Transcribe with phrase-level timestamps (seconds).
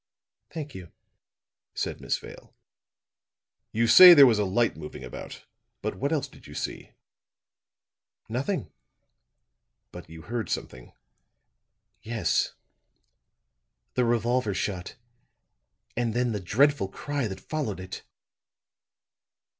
[0.49, 0.91] "Thank you,"
[1.75, 2.55] said Miss Vale.
[3.71, 5.45] "You say there was a light moving about;
[5.83, 6.93] but what else did you see?"
[8.27, 8.71] "Nothing."
[9.91, 10.91] "But you heard something?"
[12.01, 12.55] "Yes;
[13.93, 14.95] the revolver shot,
[15.95, 18.01] and then the dreadful cry that followed it."